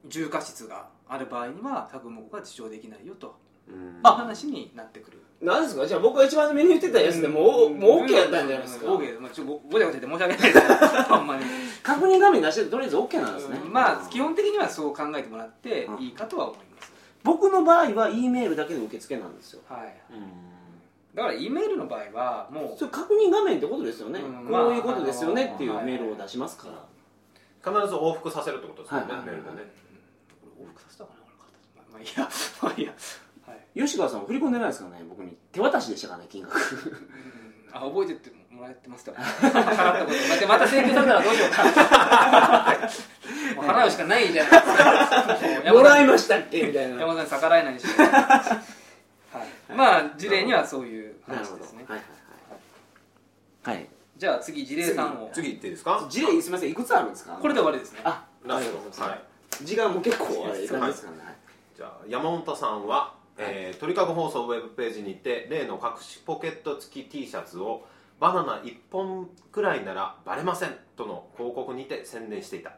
[0.05, 3.99] 重過失がある場合には作務が主張できないよとうん。
[4.03, 5.19] あ話になってくる。
[5.41, 5.85] なんですか？
[5.85, 8.97] じゃあ僕が一番初めに言ってたやつでもう、もう OK やったんじゃないですか、うん。
[8.99, 9.19] OK です。
[9.19, 11.03] まあちょっとごごちゃごちゃで申し訳ないです。
[11.09, 11.43] ほんまに。
[11.83, 13.73] 確認画面出してとりあえず OK なんですね、うん。
[13.73, 19.61] まあ基本的にはそう考えてもらってうんいいかとは思います、僕の場合は E メールだけで受付なんですよ。
[19.67, 19.95] はい。
[21.13, 24.47] だから E メールの場合はもうそれ確認画面ってことですよね、うん。
[24.47, 26.85] こういうことですよねっていうまあメールを出しますから、
[27.61, 29.17] 必ず往復させるってことですよね、はい。
[29.17, 29.71] はいメールでね。
[30.61, 31.35] 往復させたかな俺
[31.75, 32.29] まあまあいいや。
[32.61, 32.91] まあいいや。
[32.91, 33.22] はい
[33.75, 35.35] 吉川さんは振り込んでないですからね僕に。
[35.51, 36.53] 手渡しでしたからね金額。
[37.71, 40.17] あ覚えてってもらってました払ったこと。
[40.29, 41.63] またまた請求されたらどうしようか。
[43.73, 45.73] 払うしかないじゃないですか。
[45.73, 46.61] もらいいましたっけ？
[46.67, 46.99] みたいな。
[47.01, 48.63] 山本さんに逆らえないし、は
[49.69, 51.85] い、まあ事例にはそういう話ですね。
[51.87, 52.07] はいはい
[53.71, 53.89] はいはい。
[54.17, 55.31] じゃあ次事例3を。
[55.33, 56.05] 次行っていいですか？
[56.07, 57.33] 事例すみませんいくつあるんですか？
[57.41, 58.01] これで終わりですね。
[58.03, 59.01] あラスト。
[59.03, 59.21] はい。
[59.65, 61.35] 時間も結構あれいい感じですからね、はい。
[61.75, 67.85] じゃあ山本さんは、えー鳥かご放送ウェブページにて例の隠しポケット付き T シャツを
[68.19, 72.73] バナナ1本くらいならバレませんとの広告にて宣伝していた。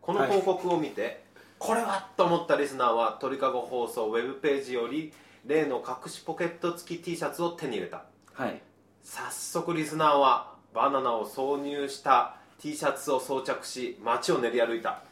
[0.00, 1.24] この広告を見て、
[1.58, 5.12] これはと思ったリスナーは鳥かご放送ウェブページより
[5.46, 8.04] 例の隠しポケット付き T シャツを手に入れた。
[8.32, 8.60] はい。
[9.02, 14.90] 早速リスナーはバナナを挿入した T シャツを装着し街を練り歩いた。
[14.90, 15.02] は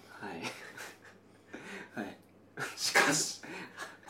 [1.95, 2.01] い。
[2.01, 2.19] はい。
[2.77, 3.42] しかし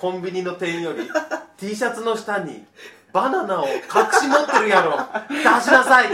[0.03, 1.09] コンビニの店員より
[1.57, 2.65] T シャツの下に
[3.13, 3.73] バナナを隠
[4.21, 4.97] し持ってるやろ。
[5.31, 6.09] 出しなさい。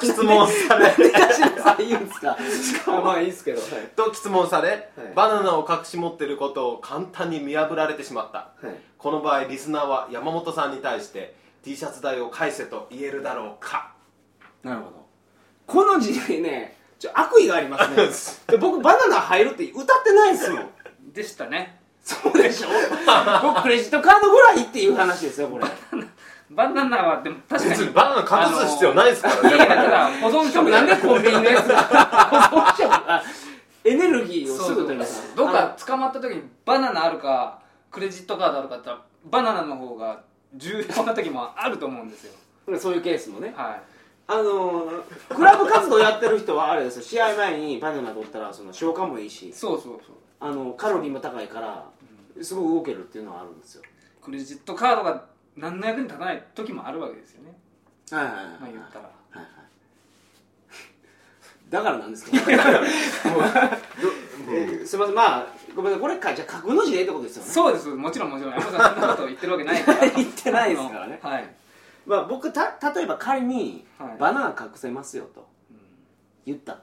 [0.00, 1.04] と質問され 出
[1.34, 2.20] しなさい言うんです
[2.84, 2.92] か？
[3.02, 3.60] まあいいですけど。
[3.60, 3.70] はい。
[3.94, 5.12] と質問され、はい。
[5.14, 8.38] バナナを隠し持ってることを簡単に見破られてしまった。
[8.38, 8.76] はい。
[8.96, 13.90] この場合リスナーは山本さんに対して T シャツ代を返せと言えるだろうか。
[14.62, 15.06] なるほど。
[15.66, 18.08] この時代ねちょ悪意がありますね。
[18.48, 20.70] で僕バナナ入るって歌ってないですもん
[21.12, 21.78] でしたね
[22.14, 22.68] そうでしょ？
[23.42, 25.64] 僕クレジットカードぐらいっていう話ですよこれ。
[26.50, 27.70] バナナはでも確かに。
[27.70, 31.66] 別にバナナ隠す必要ないですからいやいやたねだ保存しかも食なんでコンビニのやつ。
[31.66, 31.78] が
[32.50, 33.22] 保存食が
[33.84, 35.34] エネルギーをすぐ取ります。
[35.36, 37.58] どっか捕まった時にバナナあるか
[37.90, 40.20] クレジットカードあるかって言ったらバナナの方が
[40.54, 42.32] 重要な時もあると思うんですよ。
[42.74, 43.54] あそういうケースもね。
[43.56, 43.80] はい。
[44.26, 47.02] あのークラブ活動やってる人はあれですよ。
[47.02, 49.52] 試合前にバナナ取ったらその消化もいいし。
[49.52, 50.16] そうそうそう。
[50.40, 51.84] あのカロリーも高いから
[52.42, 53.82] すごい動けるっていうのはあるんですよ。
[54.22, 55.24] クレジットカードが
[55.56, 57.58] 何の役に立たない時もあるわけですよね。
[58.10, 59.04] はいはいはいまあ言ったら。
[59.04, 59.46] はいはい。
[61.70, 62.36] だからなんですか？
[64.48, 65.14] えーすみません。
[65.14, 66.00] まあごめんなさい。
[66.00, 67.50] これかじゃあ格の字でってことですよね。
[67.50, 67.88] そうです。
[67.88, 68.52] もちろんもちろん。
[68.54, 70.08] 山本さんそんなこと言ってるわけないから。
[70.10, 71.20] 言ってないですからね。
[71.22, 71.54] はい、
[72.06, 74.18] まあ僕た例えば仮にはい。
[74.18, 75.48] バナナ隠せますよと。
[75.70, 75.76] うん。
[76.46, 76.80] 言った、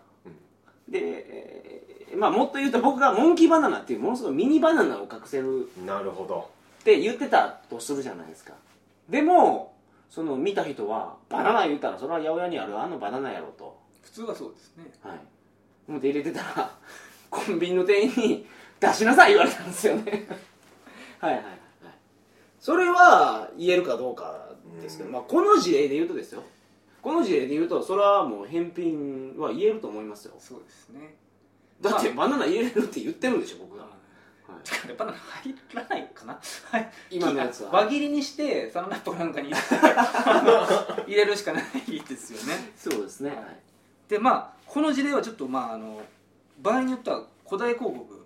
[0.87, 6.49] で、えーまあもっと言うと僕がモンキーバナナっていうものすごいミニバナナを隠せるなるほど。
[6.79, 8.53] って言ってたとするじゃないですか。
[9.09, 9.73] でも
[10.09, 13.77] その見た人はバナナ言うたらそれは八百屋にあるあのバナナやろと。
[14.03, 14.85] 普通はそうですね。
[15.03, 15.19] はい。
[15.87, 16.71] 思って入れてたら
[17.29, 18.45] コンビニの店員に
[18.79, 20.27] 出しなさい言われたんですよね。
[21.19, 21.57] はいはいはい。
[22.59, 24.49] それは言えるかどうか
[24.81, 25.13] ですけど、うん。
[25.15, 26.43] まあ、この事例で言うとですよ。
[27.01, 30.33] この事例で言うとそれはもう返品は言えると思いますよ。
[30.39, 31.15] そうですね
[31.81, 34.55] だってバナナ入れるって言ってるんでしょ僕が、はは
[34.91, 34.95] い。
[34.95, 36.39] バナナ入らないかな？
[36.71, 37.71] は い今のやつは。
[37.71, 40.41] 輪切りにしてサランラップかなんかに入れて あ
[40.97, 41.63] の入れるしかない
[42.01, 42.73] ですよね。
[42.75, 43.37] そうですね、はい。
[43.39, 43.59] はい。
[44.09, 46.01] でまあこの事例はちょっとまああの
[46.59, 48.16] 場合によっては古代広告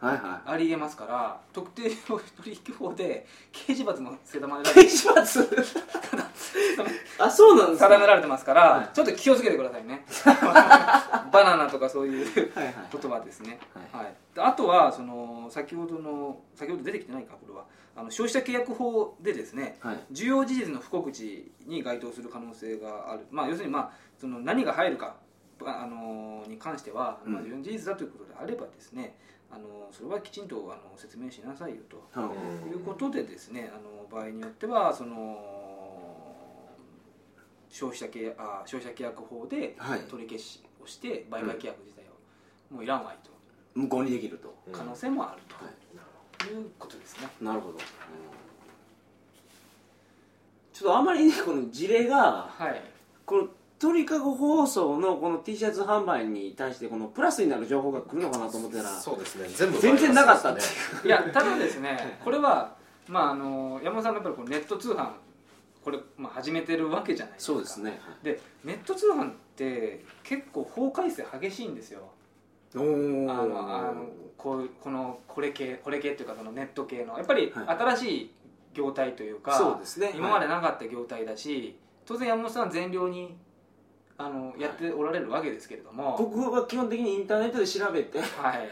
[0.00, 5.48] はいはありえますから特定取引法で刑事罰も定めらいれ刑事罰？
[7.18, 8.88] あそうなんですか定められてますから、はい。
[8.94, 10.04] ちょっと気をつけてくださいね。
[11.32, 12.74] バナナとかそういうはいはい。
[12.92, 13.58] 言葉ですね、
[13.92, 14.04] はい。
[14.04, 17.64] はい、であとはその先ほどの先ほど出てきてないかこれは。
[17.96, 19.96] あの消費者契約法でですねはい。
[20.12, 25.16] 需要事実の不告知に該当する可能性がある、まあ、要するに、まあ、その何が入るか、
[25.66, 29.16] ああのに関しては、まあ、うん需要事実だということであればですね
[29.50, 31.96] あのそれはきちんとあの説明しなさいよと。
[32.20, 32.60] うん。
[32.60, 36.68] ということでですねあの場合によってはその
[37.70, 40.00] 消費者契約あ消費者契約法ではい。
[40.00, 42.02] 取り消しをして売買契約自体
[42.70, 43.30] をもういらんわいと。
[43.74, 45.74] 無効にできると、うん可能性もあるはい。
[46.38, 47.28] ということですね。
[47.40, 47.78] なるほど、うん。
[50.72, 52.82] ちょっとあまりねこの事例がはい。
[53.24, 59.48] この鳥かご放送のこの T シャツ販売に対してこのプラスになる情報が来るのかなと思ってたらそうですね。
[59.48, 60.66] 全部全然なかったってね。
[61.04, 62.74] いやただですねこれは、
[63.06, 65.10] まあ、あの山本さんがやっぱりこうネット通販
[65.84, 67.52] これ、まあ、始めてるわけじゃないですか。
[67.52, 68.00] そうですね。
[68.22, 72.10] でネット通販って結構法改正激しいんですよ。
[72.76, 72.84] おおあ
[73.46, 77.16] のあのこうこのこれ系これ系っていうかそのネット系の。
[77.16, 77.66] やっぱりはい。
[77.68, 78.30] 新しい
[78.74, 80.12] 業態というか、そうですね。
[80.14, 83.36] 今までなかった業態だし当然山本さんは善良に
[84.20, 88.68] あのやっておられるわけですけれども、僕は基本的にインターネットで調べてはい、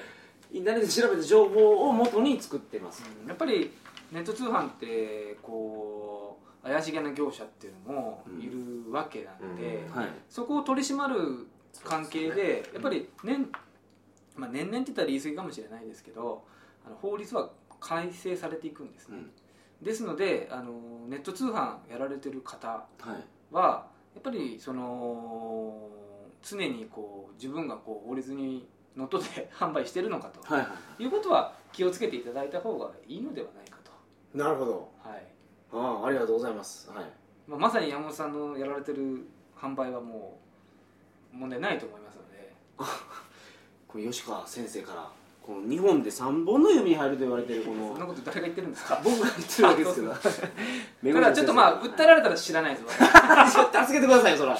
[0.58, 3.04] インターネットで調べた情報を元に作ってます。
[3.22, 3.28] うん。
[3.28, 3.72] やっぱり
[4.10, 9.96] ネット通販ってこう怪しげな業者っていうのもいるわけなんで、うん。
[9.96, 10.08] はい。
[10.28, 11.46] そこを取り締まる
[11.84, 13.48] 関係でやっぱり年,、
[14.34, 16.44] まあ、年々って言ったら言い過ぎかもしれないですけど
[16.84, 19.30] あの法律は改正されていくんですね、うん。
[19.84, 20.72] ですのであの
[21.08, 23.54] ネット通販やられてる方はい。
[23.54, 25.74] はやっぱりその
[26.42, 31.06] 常にこう自分がこう法律にのっとって販売してるのかと、はいはいい。
[31.06, 33.92] うことは気をつけていただいた方がいいのではないかと、
[34.34, 34.90] いなるほど。
[35.02, 35.22] はい。
[35.70, 36.88] ああありがとうございます。
[36.90, 37.04] はい。
[37.46, 40.38] まあ、まさに山本さんのやられてる販売はも
[41.34, 42.54] う問題ないと思いますので。
[43.86, 45.10] これ吉川先生から
[45.46, 49.00] この日本で3本の指に入ると言われてるこそんのなこと誰が言ってるんですか？
[49.04, 50.08] 僕が言ってるわけですけど。
[50.08, 54.56] だからちょっとまあ訴えられたら知らないです助けてくださいよそら。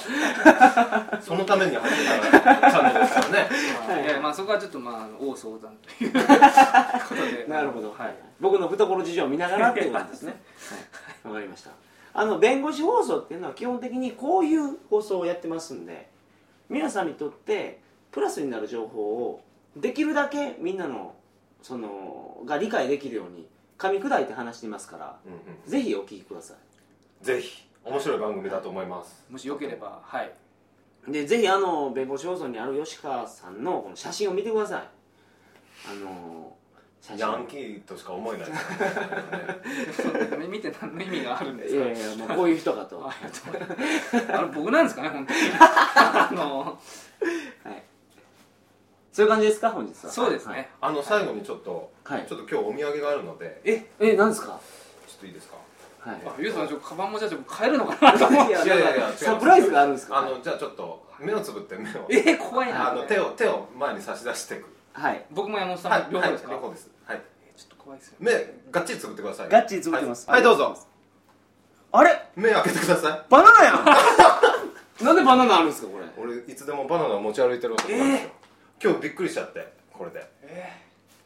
[1.21, 3.49] そのために入ってたチャンネルですからね。
[3.87, 4.05] はい。
[4.05, 6.11] いやまあそこはちょっとまああの大相談という。
[6.13, 8.15] ことでなるほど、はい。
[8.39, 10.39] 僕の懐事情を見ながらっていうことですね。
[11.25, 11.33] はい。
[11.33, 11.71] わかりました。
[12.13, 16.09] あの弁護士放送っていうのは基本的にこういう放送をやってますんで
[16.69, 17.79] 皆さんにとって
[18.11, 19.41] プラスになる情報を
[19.81, 21.15] できるだけみんなの
[21.61, 25.35] そのが理解できるように噛み砕いて話していますからうんう
[25.67, 25.69] ん。
[25.69, 26.53] ぜひお聞きくださ
[27.21, 27.65] ぜひ。
[27.83, 29.23] 面白い番組だと思います。
[29.29, 30.31] もしよければはい。
[31.07, 34.89] いでぜひあの弁護士放送にある吉川さんのこの写真を見てください。
[35.89, 36.53] あの
[37.01, 37.19] 写真。
[37.19, 38.53] ヤンキーとしか思えないで
[39.93, 40.05] す
[40.37, 40.47] ね。
[40.47, 41.85] 見て何の意味があるんですか？
[41.85, 43.07] いやいや、まあ、こういう人かと。
[43.07, 44.25] ありがとうござい。
[44.25, 45.39] ますあれ僕なんですかね本当に。
[45.59, 46.59] あの
[47.63, 47.83] はい
[49.17, 49.71] そういう感じですか？
[49.71, 50.11] 本日は。
[50.11, 52.25] そうですね、あの最後にちょっと、はい。
[52.29, 53.59] ちょっと今日お土産があるので。
[53.65, 54.59] ええ何ですか？
[55.07, 55.55] ちょっといいですか？
[56.01, 56.17] はい。
[56.23, 58.51] あゆうさんちょっとカバンもじゃあちょっと買えるのかなと思って。
[58.51, 60.19] いやいやいやサプライズがあるんですか？
[60.19, 62.05] あのじゃあちょっと目をつぶって目を。
[62.11, 62.91] えー、怖いな。
[62.91, 64.67] あの手を手を前に差し出していく。
[64.93, 65.25] はい。
[65.31, 66.91] 僕も山本さんはいはいも両方ですか、両方です。
[67.07, 67.21] はい。
[67.57, 68.15] ちょっと怖いですよ。
[68.19, 68.31] 目
[68.71, 69.49] がっちりつぶってください。
[69.49, 70.29] がっちりつぶってます。
[70.29, 70.77] はい、はいどうぞ。
[71.91, 72.21] あれ？
[72.35, 73.25] 目開けてください。
[73.31, 73.85] バナナやん。
[75.03, 76.05] なんでバナナあるんですかこれ？
[76.17, 78.29] 俺いつでもバナナ持ち歩いてる男なんですよ、
[78.81, 80.25] 今日びっくりしちゃってこれで。
[80.43, 80.71] え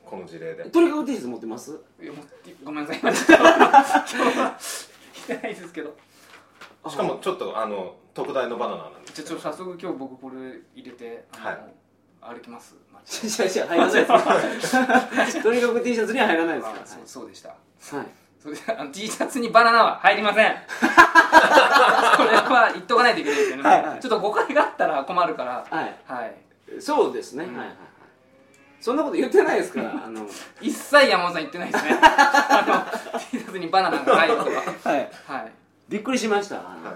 [0.06, 0.64] この事例で。
[0.66, 1.72] トリカゴ T シャツ持ってます？
[2.00, 2.26] ー、いやもう
[2.66, 3.00] ごめんなさい。
[3.02, 4.58] 今ちょっと今日は。
[5.14, 5.96] 来てないですけど
[6.90, 9.12] しかもちょっとあの特大のバナナなんで。
[9.14, 10.36] じゃあちょっと早速今日僕これ
[10.76, 11.58] 入れてはい。
[12.22, 12.76] 歩きます。
[13.44, 15.44] 違う違う入らないです。
[15.44, 17.50] トリカゴ T シャツには入らないですかあ そうそうでした。
[17.50, 17.56] ら
[18.00, 18.08] はい。
[18.40, 20.52] それであの T シャツにバナナは入りません。
[20.52, 24.00] これは言っとかないといけないですよね、はいはい。
[24.00, 25.66] ちょっと誤解があったら困るから。
[25.70, 25.96] はい。
[26.06, 27.57] はいそうですね、うん。
[27.57, 27.77] はいはいはい。
[28.79, 30.25] そんなこと言ってないですから あの。
[30.62, 31.91] 一切山本さん言ってないですね。
[32.01, 34.51] あの T シャツにバナナが入るとか
[34.89, 35.12] はい。
[35.27, 35.51] はい。
[35.89, 36.55] びっくりしました。
[36.55, 36.95] はい、はい。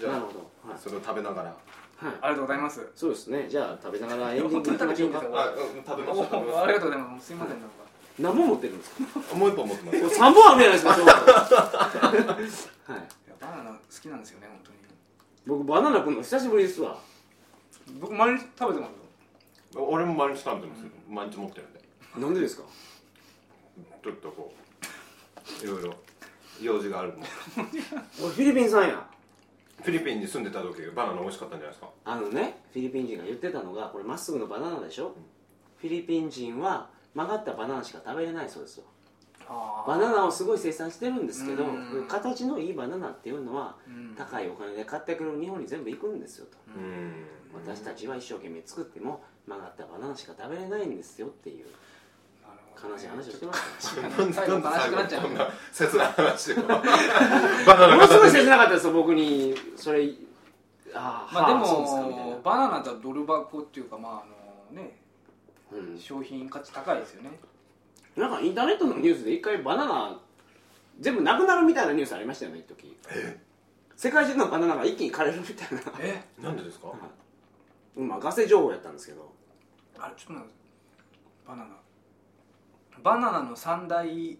[0.00, 0.38] じゃあなるほど。
[0.70, 1.54] はい、それを食べながら。
[1.96, 2.86] はい、ありがとうございます。
[2.94, 3.46] そうですね。
[3.48, 5.22] じゃあ食べながらエンディングいきましょうか。
[5.32, 7.26] あうん食べまおした食ありがとうございます。
[7.26, 7.74] すいませんなんか。
[8.18, 8.96] 何本持ってるんですか
[9.34, 11.00] もう一本持ってます3本あるじゃないですか はい。
[11.00, 13.02] いや
[13.40, 14.76] バナナ好きなんですよね本当に。
[15.46, 16.96] 僕バナナ食うの久しぶりですわ。
[18.00, 18.96] 僕毎日食べてますよ
[19.76, 20.90] 俺も毎日食べてますよ。
[21.08, 21.80] 毎日持ってるんで。
[22.16, 22.62] なんでですか？
[24.02, 24.52] ちょっとこ
[25.62, 25.94] ういろいろ
[26.62, 27.20] 用事があるもん
[28.22, 29.06] 俺フィリピンさんや。
[29.82, 31.90] フィリピンに住んでた時バナナ美味しかったんじゃないですか？
[32.04, 35.14] あのねフィリピン人が言ってたのがこれまっすぐのバナナでしょ、
[35.78, 38.84] フィリピン人は曲がったバナナしか食べれないそうですよ。
[39.46, 42.06] あバナナをすごい生産してるんですけどうん。
[42.08, 44.14] 形のいいバナナっていうのはうん。
[44.16, 46.56] 高いお金で買ってくる日本に全部行くんですよと。
[46.74, 47.12] うん。
[47.52, 51.66] 私たちは一生懸命作っても曲がったバナナしか食べれないんですよっていう
[52.82, 54.02] 悲しい話をしてました。
[54.02, 59.54] ね なんで最後なんで悲しくなっちゃうこんな切ない話でバナナものすごい切なかったですよ僕に。
[59.76, 60.08] それ
[60.96, 64.24] ああまあでもバナナとドル箱っていうかまああ
[64.74, 64.96] のね
[65.72, 65.98] な、うん。
[65.98, 67.38] 商品価値高いですよね。
[68.16, 70.20] なんかインターネットのニュースで一回バナナ
[71.00, 72.96] 全部なくなるみたいなニュースありましたよね一時。
[73.96, 75.80] 世界中のバナナが一気に枯れるみたいな。
[76.00, 76.22] え？
[76.40, 76.88] なんでですか？
[77.96, 79.32] まあガセ情報やったんですけど
[79.98, 80.54] あれちょっと待って
[81.46, 81.70] バナナ。
[83.02, 84.38] バナナの三大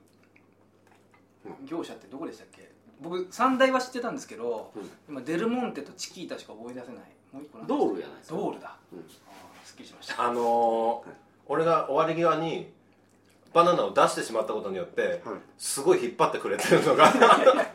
[1.66, 2.70] 業者ってどこでしたっけ？
[3.00, 4.90] 僕三大は知ってたんですけど、うん。
[5.08, 6.96] 今デルモンテとチキータしか思い出せない。
[7.32, 8.36] もう一個なんドールやないですか？
[8.36, 8.98] ドールだ、うん。
[8.98, 10.24] あーすっきりしました。
[10.24, 11.10] あのー
[11.46, 12.72] 俺が終わり際に
[13.52, 15.20] バナナを出してしまったことによってはい。
[15.58, 17.04] すごい引っ張ってくれてるのが。
[17.04, 17.10] ま
[17.60, 17.66] あ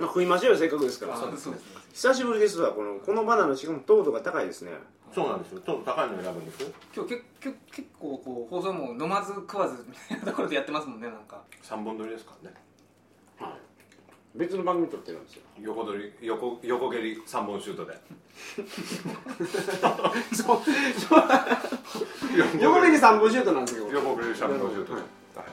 [0.00, 1.14] 食いましょうよせっかくですから。
[1.14, 1.56] あそうですね。
[1.92, 4.72] 久しぶりですわこのこのバナナしかも糖度が高いですね。
[5.14, 5.60] そうなんですよ。
[5.60, 6.68] ちょっと高いの選ぶんですよ。
[6.94, 11.40] 今日けけ結構こう放送も飲まず食わずみたいなところでやってますもんねなんか。
[11.62, 12.56] 3本撮りですからね。
[13.38, 13.50] はい。
[14.34, 15.42] 別の番組撮ってるんですよ。
[15.60, 17.94] 横取り横横蹴り3本シュートで。
[20.34, 20.60] そう
[22.60, 25.02] 横目に3本シュートなんですけど横蹴り3本シュートで、はい
[25.36, 25.46] はい。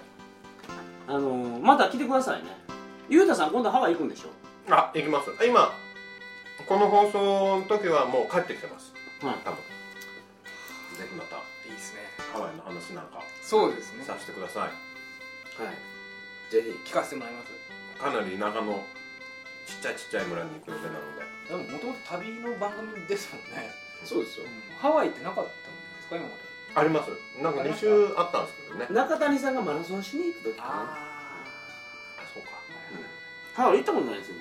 [1.07, 2.60] あのーまた来てくださいね
[3.11, 4.31] ゆうたさん今度ハワイ行くんでしょ？
[4.73, 5.35] あ行きます。
[5.45, 5.75] 今
[6.65, 8.93] この放送の時はもう帰ってきてます。
[9.19, 9.35] はい。
[9.43, 9.59] 多分。
[10.95, 11.99] ぜひまたいいですね
[12.31, 14.05] ハワイの話なんかそうですね。
[14.07, 14.71] させてください。
[15.59, 15.75] はい。
[16.55, 17.51] ぜひ聞かせてもらいます。
[17.99, 18.79] かなり田舎の
[19.67, 21.67] ちっちゃいちっちゃい村に行く予定なので。
[21.67, 23.75] でももともと旅の番組ですもんね、
[24.07, 24.47] そうですよ。
[24.79, 25.51] ハワイってなかったんで
[25.99, 26.39] すか今まで？
[26.79, 27.11] あります。
[27.43, 28.87] なんか2週あったんですけどね。
[28.87, 31.10] 中谷さんがマラソンしに行く時かな
[33.55, 34.35] ハワイ行ったことないですよ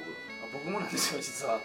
[0.53, 0.65] 僕。
[0.65, 1.61] 僕もなんですよ実は。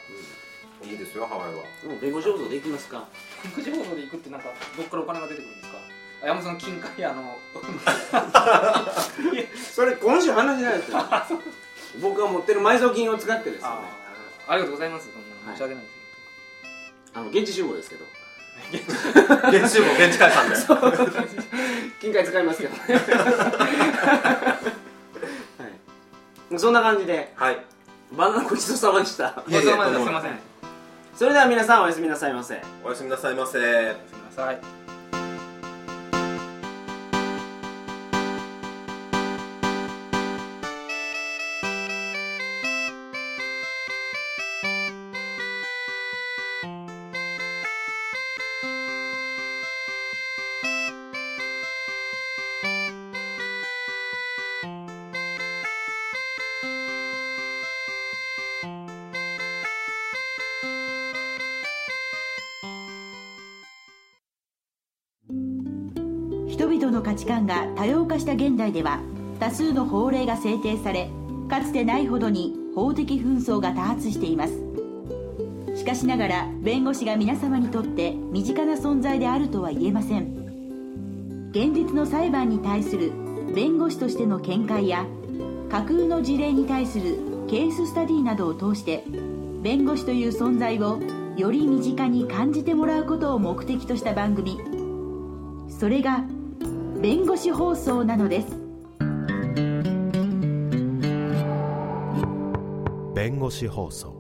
[0.84, 1.55] いいですよハワイは。
[1.89, 3.08] もう弁護士放送で行きますか？
[3.53, 5.77] 福祉放送で行くってなんかどっからお金が出てくるんですか？
[6.23, 7.38] あ山本さんの金塊あの
[9.73, 10.99] それ今週話しないですよ。
[12.01, 13.75] 僕が持ってる埋蔵金を使ってですよね。
[14.47, 15.08] あありがとうございます。
[15.12, 15.93] そんな申し訳ないです、
[17.13, 18.05] あの現地集合ですけど。
[18.71, 18.84] 現
[19.71, 20.55] 地も現地解散で。
[22.01, 22.81] 金塊使いますけどね。
[22.95, 22.99] は
[24.71, 24.75] い
[26.60, 27.32] そんな感じで。
[27.36, 27.58] はい。
[28.12, 29.34] バナナごちそうさまでした。
[29.46, 30.39] ごちそうさまですとんでもないすいません。
[31.15, 32.62] それでは皆さんおやすみなさいませ。
[32.84, 33.52] おやすみなさいませ。
[33.54, 68.99] すみません々の価値観が多様化した現代では
[69.39, 71.09] 多数の法令が制定され
[71.49, 74.53] かつてないほどに法的紛争が多発しています。
[75.75, 80.45] しかしながら弁護士が皆様にとって身近な存在であるとは言えません。
[81.51, 83.11] 現実の裁判に対する
[83.53, 85.05] 弁護士としての見解や
[85.69, 87.17] 架空の事例に対する
[87.49, 89.03] ケーススタディなどを通して
[89.61, 90.99] 弁護士という存在を
[91.38, 94.59] より身近に感じてもらうことを目的とした番組。
[95.69, 96.23] それが
[97.01, 98.47] 弁護士放送なのです。
[103.13, 104.14] 弁護士放送。